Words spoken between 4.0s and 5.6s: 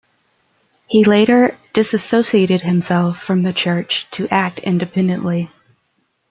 to act independently.